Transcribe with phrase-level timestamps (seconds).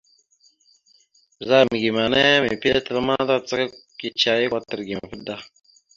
[1.37, 3.65] Ɓəzagam gime ya ana mèpiɗe tal ma, tàcaka
[3.97, 5.35] cicihe ya kwatar gime vaɗ da.